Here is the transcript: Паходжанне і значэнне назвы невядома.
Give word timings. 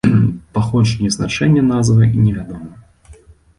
Паходжанне 0.57 1.09
і 1.09 1.11
значэнне 1.17 1.61
назвы 1.73 2.09
невядома. 2.25 2.75